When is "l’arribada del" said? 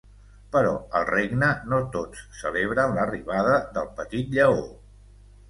2.97-3.93